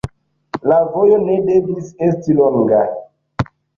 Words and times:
La 0.71 0.77
vojo 0.95 1.19
ne 1.25 1.35
devis 1.49 1.91
esti 2.07 2.39
longa. 2.41 2.81